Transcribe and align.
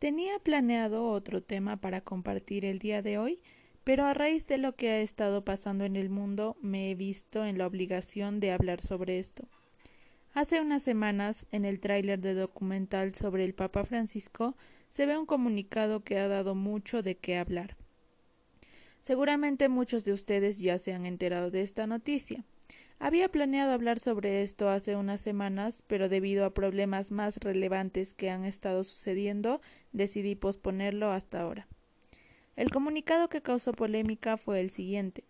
Tenía 0.00 0.38
planeado 0.38 1.08
otro 1.08 1.42
tema 1.42 1.76
para 1.76 2.00
compartir 2.00 2.64
el 2.64 2.78
día 2.78 3.02
de 3.02 3.18
hoy, 3.18 3.38
pero 3.84 4.06
a 4.06 4.14
raíz 4.14 4.46
de 4.46 4.56
lo 4.56 4.74
que 4.74 4.88
ha 4.88 5.00
estado 5.00 5.44
pasando 5.44 5.84
en 5.84 5.94
el 5.94 6.08
mundo 6.08 6.56
me 6.62 6.90
he 6.90 6.94
visto 6.94 7.44
en 7.44 7.58
la 7.58 7.66
obligación 7.66 8.40
de 8.40 8.50
hablar 8.50 8.80
sobre 8.80 9.18
esto. 9.18 9.46
Hace 10.32 10.62
unas 10.62 10.82
semanas, 10.82 11.44
en 11.52 11.66
el 11.66 11.80
tráiler 11.80 12.18
de 12.18 12.32
documental 12.32 13.14
sobre 13.14 13.44
el 13.44 13.52
Papa 13.52 13.84
Francisco, 13.84 14.56
se 14.88 15.04
ve 15.04 15.18
un 15.18 15.26
comunicado 15.26 16.02
que 16.02 16.18
ha 16.18 16.28
dado 16.28 16.54
mucho 16.54 17.02
de 17.02 17.16
qué 17.16 17.36
hablar. 17.36 17.76
Seguramente 19.02 19.68
muchos 19.68 20.06
de 20.06 20.14
ustedes 20.14 20.60
ya 20.60 20.78
se 20.78 20.94
han 20.94 21.04
enterado 21.04 21.50
de 21.50 21.60
esta 21.60 21.86
noticia. 21.86 22.46
Había 23.00 23.28
planeado 23.28 23.72
hablar 23.72 23.98
sobre 23.98 24.42
esto 24.42 24.68
hace 24.68 24.94
unas 24.94 25.20
semanas, 25.20 25.82
pero 25.88 26.08
debido 26.08 26.44
a 26.44 26.54
problemas 26.54 27.10
más 27.10 27.38
relevantes 27.38 28.14
que 28.14 28.30
han 28.30 28.44
estado 28.44 28.84
sucediendo, 28.84 29.60
decidí 29.90 30.36
posponerlo 30.36 31.10
hasta 31.10 31.40
ahora. 31.40 31.66
El 32.54 32.70
comunicado 32.70 33.28
que 33.28 33.42
causó 33.42 33.72
polémica 33.72 34.36
fue 34.36 34.60
el 34.60 34.70
siguiente 34.70 35.24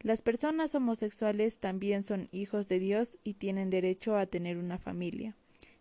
las 0.00 0.22
personas 0.22 0.74
homosexuales 0.76 1.58
también 1.58 2.04
son 2.04 2.28
hijos 2.30 2.68
de 2.68 2.78
Dios 2.78 3.18
y 3.24 3.34
tienen 3.34 3.68
derecho 3.68 4.16
a 4.16 4.26
tener 4.26 4.56
una 4.56 4.78
familia. 4.78 5.34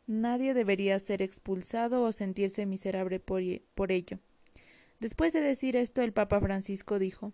Nadie 0.08 0.56
debería 0.56 0.98
ser 0.98 1.22
expulsado 1.22 2.02
o 2.02 2.12
sentirse 2.12 2.66
miserable 2.66 3.20
por, 3.20 3.44
por 3.76 3.92
ello. 3.92 4.18
Después 5.00 5.34
de 5.34 5.42
decir 5.42 5.76
esto, 5.76 6.02
el 6.02 6.14
Papa 6.14 6.40
Francisco 6.40 6.98
dijo 6.98 7.32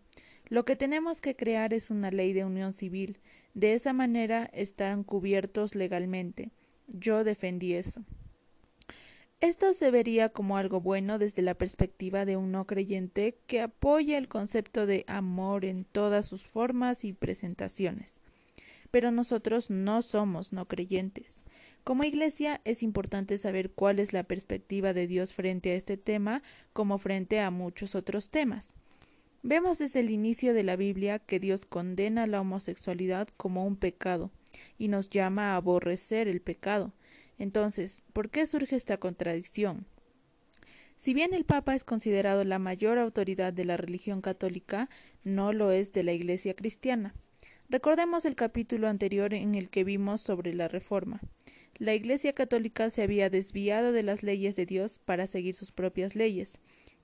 Lo 0.49 0.65
que 0.65 0.75
tenemos 0.75 1.21
que 1.21 1.37
crear 1.37 1.73
es 1.73 1.89
una 1.89 2.11
ley 2.11 2.33
de 2.33 2.43
unión 2.43 2.73
civil. 2.73 3.17
De 3.53 3.73
esa 3.73 3.93
manera 3.93 4.49
están 4.53 5.03
cubiertos 5.03 5.75
legalmente. 5.75 6.51
Yo 6.87 7.23
defendí 7.23 7.73
eso. 7.73 8.03
Esto 9.41 9.73
se 9.73 9.91
vería 9.91 10.29
como 10.29 10.55
algo 10.57 10.79
bueno 10.79 11.19
desde 11.19 11.41
la 11.41 11.53
perspectiva 11.53 12.23
de 12.23 12.37
un 12.37 12.51
no 12.51 12.65
creyente 12.65 13.37
que 13.45 13.61
apoya 13.61 14.17
el 14.17 14.29
concepto 14.29 14.85
de 14.85 15.03
amor 15.05 15.65
en 15.65 15.83
todas 15.83 16.25
sus 16.25 16.47
formas 16.47 17.03
y 17.03 17.11
presentaciones. 17.11 18.21
Pero 18.89 19.11
nosotros 19.11 19.69
no 19.69 20.01
somos 20.01 20.53
no 20.53 20.67
creyentes. 20.67 21.43
Como 21.83 22.05
Iglesia 22.05 22.61
es 22.63 22.81
importante 22.83 23.37
saber 23.37 23.71
cuál 23.71 23.99
es 23.99 24.13
la 24.13 24.23
perspectiva 24.23 24.93
de 24.93 25.07
Dios 25.07 25.33
frente 25.33 25.71
a 25.71 25.75
este 25.75 25.97
tema 25.97 26.41
como 26.71 26.97
frente 26.97 27.41
a 27.41 27.51
muchos 27.51 27.95
otros 27.95 28.29
temas. 28.29 28.73
Vemos 29.43 29.77
desde 29.77 29.99
el 29.99 30.09
inicio 30.09 30.53
de 30.53 30.63
la 30.63 30.75
Biblia 30.75 31.19
que 31.19 31.39
Dios 31.39 31.65
condena 31.65 32.27
la 32.27 32.41
homosexualidad 32.41 33.27
como 33.37 33.65
un 33.67 33.75
pecado 33.75 34.31
y 34.77 34.87
nos 34.87 35.09
llama 35.09 35.53
a 35.53 35.57
aborrecer 35.57 36.27
el 36.27 36.41
pecado, 36.41 36.93
entonces, 37.37 38.03
¿por 38.13 38.29
qué 38.29 38.45
surge 38.47 38.75
esta 38.75 38.97
contradicción? 38.97 39.85
Si 40.97 41.13
bien 41.13 41.33
el 41.33 41.43
Papa 41.43 41.75
es 41.75 41.83
considerado 41.83 42.43
la 42.45 42.59
mayor 42.59 42.97
autoridad 42.97 43.51
de 43.51 43.65
la 43.65 43.75
religión 43.75 44.21
católica, 44.21 44.89
no 45.23 45.51
lo 45.51 45.71
es 45.71 45.91
de 45.91 46.03
la 46.03 46.13
Iglesia 46.13 46.53
cristiana. 46.53 47.13
Recordemos 47.69 48.23
el 48.25 48.35
capítulo 48.35 48.87
anterior 48.87 49.33
en 49.33 49.55
el 49.55 49.69
que 49.69 49.83
vimos 49.83 50.21
sobre 50.21 50.53
la 50.53 50.67
Reforma. 50.67 51.19
La 51.77 51.93
Iglesia 51.93 52.33
católica 52.33 52.89
se 52.89 53.01
había 53.01 53.29
desviado 53.29 53.91
de 53.91 54.03
las 54.03 54.23
leyes 54.23 54.55
de 54.55 54.65
Dios 54.65 54.99
para 55.03 55.27
seguir 55.27 55.55
sus 55.55 55.71
propias 55.71 56.15
leyes. 56.15 56.59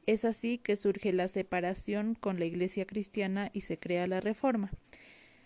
Es 0.09 0.25
así 0.25 0.57
que 0.57 0.75
surge 0.75 1.13
la 1.13 1.27
separación 1.27 2.15
con 2.15 2.39
la 2.39 2.45
Iglesia 2.45 2.87
cristiana 2.87 3.51
y 3.53 3.61
se 3.61 3.77
crea 3.77 4.07
la 4.07 4.19
Reforma. 4.19 4.71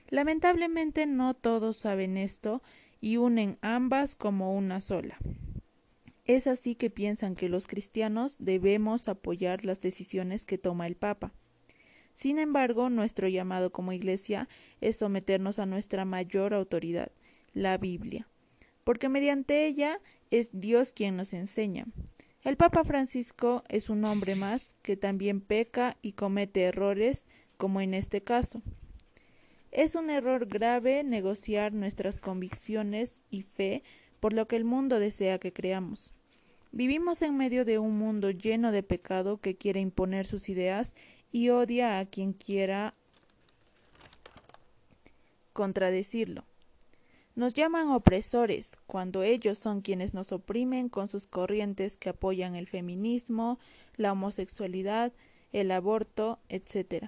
Lamentablemente 0.07 1.05
no 1.05 1.33
todos 1.33 1.75
saben 1.75 2.15
esto 2.15 2.63
y 3.01 3.17
unen 3.17 3.57
ambas 3.59 4.15
como 4.15 4.55
una 4.55 4.79
sola. 4.79 5.17
Es 6.23 6.47
así 6.47 6.75
que 6.75 6.89
piensan 6.89 7.35
que 7.35 7.49
los 7.49 7.67
cristianos 7.67 8.37
debemos 8.39 9.09
apoyar 9.09 9.65
las 9.65 9.81
decisiones 9.81 10.45
que 10.45 10.57
toma 10.57 10.87
el 10.87 10.95
Papa. 10.95 11.33
Sin 12.15 12.39
embargo, 12.39 12.89
nuestro 12.89 13.27
llamado 13.27 13.73
como 13.73 13.91
Iglesia 13.91 14.47
es 14.79 14.95
someternos 14.95 15.59
a 15.59 15.65
nuestra 15.65 16.05
mayor 16.05 16.53
autoridad, 16.53 17.11
la 17.51 17.77
Biblia, 17.77 18.29
porque 18.85 19.09
mediante 19.09 19.65
ella 19.65 19.99
es 20.31 20.51
Dios 20.53 20.93
quien 20.93 21.17
nos 21.17 21.33
enseña. 21.33 21.85
El 22.43 22.57
Papa 22.57 22.83
Francisco 22.83 23.63
es 23.69 23.89
un 23.89 24.03
hombre 24.03 24.35
más 24.35 24.75
que 24.81 24.97
también 24.97 25.39
peca 25.39 25.95
y 26.01 26.11
comete 26.11 26.63
errores, 26.63 27.25
como 27.55 27.79
en 27.79 27.93
este 27.93 28.21
caso. 28.21 28.61
Es 29.71 29.95
un 29.95 30.09
error 30.09 30.45
grave 30.45 31.05
negociar 31.05 31.71
nuestras 31.71 32.19
convicciones 32.19 33.21
y 33.29 33.43
fe 33.43 33.81
por 34.19 34.33
lo 34.33 34.45
que 34.45 34.57
el 34.57 34.65
mundo 34.65 34.99
desea 34.99 35.39
que 35.39 35.53
creamos. 35.53 36.13
Vivimos 36.73 37.21
en 37.21 37.37
medio 37.37 37.63
de 37.63 37.79
un 37.79 37.97
mundo 37.97 38.29
lleno 38.29 38.73
de 38.73 38.83
pecado 38.83 39.37
que 39.37 39.55
quiere 39.55 39.79
imponer 39.79 40.25
sus 40.25 40.49
ideas 40.49 40.95
y 41.31 41.47
odia 41.47 41.99
a 41.99 42.05
quien 42.05 42.33
quiera 42.33 42.93
contradecirlo. 45.53 46.43
Nos 47.35 47.55
llaman 47.55 47.89
opresores 47.89 48.77
cuando 48.85 49.23
ellos 49.23 49.57
son 49.57 49.81
quienes 49.81 50.13
nos 50.13 50.31
oprimen 50.31 50.87
con 50.87 51.07
sus 51.07 51.25
corrientes 51.25 51.97
que 51.97 52.09
apoyan 52.09 52.55
el 52.55 52.67
feminismo, 52.67 53.59
la 53.95 54.11
homosexualidad, 54.11 55.13
el 55.51 55.71
aborto, 55.71 56.39
etc. 56.49 57.07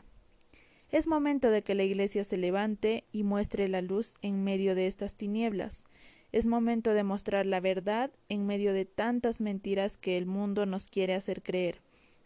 Es 0.89 1.07
momento 1.07 1.51
de 1.51 1.61
que 1.61 1.75
la 1.75 1.83
Iglesia 1.83 2.23
se 2.23 2.37
levante 2.37 3.03
y 3.11 3.23
muestre 3.23 3.67
la 3.67 3.81
luz 3.81 4.15
en 4.23 4.43
medio 4.43 4.73
de 4.73 4.87
estas 4.87 5.15
tinieblas. 5.15 5.83
Es 6.31 6.47
momento 6.47 6.93
de 6.93 7.03
mostrar 7.03 7.45
la 7.45 7.59
verdad 7.59 8.11
en 8.27 8.47
medio 8.47 8.73
de 8.73 8.85
tantas 8.85 9.41
mentiras 9.41 9.95
que 9.95 10.17
el 10.17 10.25
mundo 10.25 10.65
nos 10.65 10.89
quiere 10.89 11.13
hacer 11.13 11.43
creer. 11.43 11.81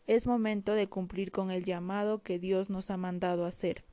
Es 0.08 0.26
momento 0.26 0.74
de 0.74 0.88
cumplir 0.88 1.32
con 1.32 1.52
el 1.52 1.66
llamado 1.66 2.24
que 2.24 2.40
Dios 2.40 2.70
nos 2.70 2.92
ha 2.92 2.98
mandado 2.98 3.46
hacer. 3.46 3.84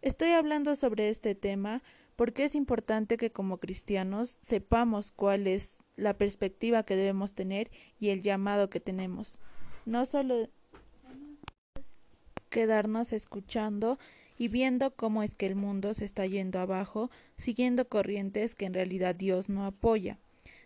Estoy 0.00 0.30
hablando 0.30 0.76
sobre 0.76 1.08
este 1.08 1.34
tema 1.34 1.82
porque 2.16 2.44
es 2.44 2.54
importante 2.54 3.16
que 3.18 3.30
como 3.30 3.58
cristianos 3.58 4.38
sepamos 4.42 5.12
cuál 5.12 5.46
es 5.46 5.78
la 5.96 6.14
perspectiva 6.14 6.82
que 6.82 6.96
debemos 6.96 7.34
tener 7.34 7.70
y 8.00 8.08
el 8.08 8.22
llamado 8.22 8.68
que 8.68 8.80
tenemos. 8.80 9.38
No 9.84 10.04
solo 10.06 10.48
quedarnos 12.48 13.12
escuchando 13.12 13.98
y 14.38 14.48
viendo 14.48 14.94
cómo 14.94 15.22
es 15.22 15.34
que 15.34 15.46
el 15.46 15.56
mundo 15.56 15.94
se 15.94 16.04
está 16.04 16.26
yendo 16.26 16.58
abajo, 16.58 17.10
siguiendo 17.36 17.88
corrientes 17.88 18.54
que 18.54 18.66
en 18.66 18.74
realidad 18.74 19.14
Dios 19.14 19.48
no 19.48 19.64
apoya. 19.64 20.18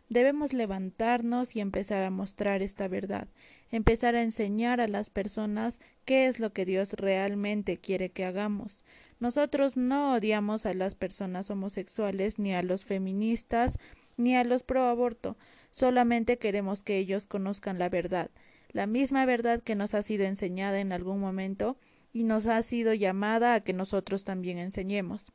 Debemos 0.09 0.53
levantarnos 0.53 1.55
y 1.55 1.61
empezar 1.61 2.03
a 2.03 2.11
mostrar 2.11 2.63
esta 2.63 2.89
verdad, 2.89 3.29
empezar 3.71 4.17
a 4.17 4.23
enseñar 4.23 4.81
a 4.81 4.89
las 4.89 5.09
personas 5.09 5.79
qué 6.05 6.27
es 6.27 6.41
lo 6.41 6.53
que 6.53 6.65
Dios 6.65 6.95
realmente 6.95 7.79
quiere 7.79 8.11
que 8.11 8.25
hagamos. 8.25 8.83
Nosotros 9.21 9.77
no 9.77 10.15
odiamos 10.15 10.67
a 10.67 10.75
las 10.75 10.95
personas 10.95 11.51
homosexuales, 11.51 12.39
ni 12.39 12.55
a 12.55 12.63
los 12.63 12.85
feministas, 12.85 13.79
ni 14.17 14.35
a 14.37 14.45
los 14.45 14.63
pro 14.63 14.85
aborto, 14.85 15.37
solamente 15.71 16.39
queremos 16.39 16.83
que 16.83 16.99
ellos 16.99 17.27
conozcan 17.27 17.79
la 17.79 17.89
verdad, 17.89 18.31
la 18.73 18.87
misma 18.87 19.25
verdad 19.27 19.63
que 19.63 19.75
nos 19.75 19.95
ha 19.95 20.03
sido 20.03 20.25
enseñada 20.25 20.81
en 20.81 20.93
algún 20.93 21.21
momento 21.21 21.77
y 22.13 22.25
nos 22.25 22.47
ha 22.47 22.61
sido 22.63 22.95
llamada 22.95 23.55
a 23.55 23.61
que 23.61 23.73
nosotros 23.73 24.25
también 24.25 24.59
enseñemos. 24.59 25.33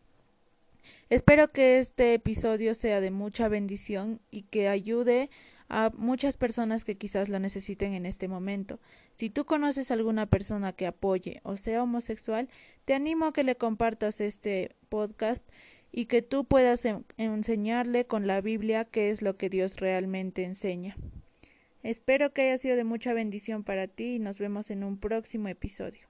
Espero 1.09 1.51
que 1.51 1.79
este 1.79 2.13
episodio 2.13 2.73
sea 2.73 3.01
de 3.01 3.11
mucha 3.11 3.47
bendición 3.47 4.19
y 4.31 4.43
que 4.43 4.67
ayude 4.67 5.23
a 5.23 5.29
muchas 5.97 6.37
personas 6.37 6.83
que 6.83 6.95
quizás 6.95 7.29
la 7.29 7.39
necesiten 7.39 7.93
en 7.93 8.05
este 8.05 8.27
momento. 8.27 8.79
Si 9.15 9.29
tú 9.29 9.45
conoces 9.45 9.89
a 9.89 9.95
alguna 9.95 10.25
persona 10.25 10.73
que 10.73 10.87
apoye 10.87 11.41
o 11.43 11.57
sea 11.57 11.83
homosexual, 11.83 12.49
te 12.85 12.93
animo 12.93 13.25
a 13.25 13.33
que 13.33 13.43
le 13.43 13.55
compartas 13.55 14.21
este 14.21 14.75
podcast 14.89 15.47
y 15.91 16.05
que 16.05 16.21
tú 16.21 16.45
puedas 16.45 16.85
enseñarle 17.17 18.05
con 18.05 18.27
la 18.27 18.41
Biblia 18.41 18.85
qué 18.85 19.09
es 19.09 19.21
lo 19.21 19.37
que 19.37 19.49
Dios 19.49 19.77
realmente 19.77 20.43
enseña. 20.43 20.97
Espero 21.83 22.33
que 22.33 22.43
haya 22.43 22.57
sido 22.57 22.75
de 22.75 22.83
mucha 22.83 23.13
bendición 23.13 23.63
para 23.63 23.87
ti 23.87 24.15
y 24.15 24.19
nos 24.19 24.39
vemos 24.39 24.71
en 24.71 24.83
un 24.83 24.97
próximo 24.97 25.47
episodio. 25.47 26.07